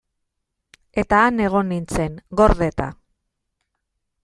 Eta 1.01 1.19
han 1.25 1.43
egon 1.49 1.69
nintzen, 1.73 2.17
gordeta. 2.41 2.91